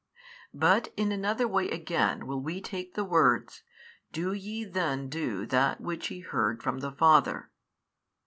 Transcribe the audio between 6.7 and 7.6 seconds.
the Father.